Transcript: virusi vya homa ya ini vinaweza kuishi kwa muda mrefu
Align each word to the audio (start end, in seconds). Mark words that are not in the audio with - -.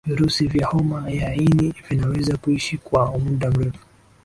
virusi 0.07 0.47
vya 0.47 0.67
homa 0.67 1.09
ya 1.11 1.35
ini 1.35 1.73
vinaweza 1.89 2.37
kuishi 2.37 2.77
kwa 2.77 3.17
muda 3.19 3.51
mrefu 3.51 3.85